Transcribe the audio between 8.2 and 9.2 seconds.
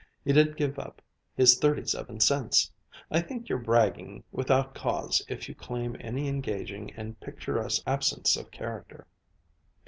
of character."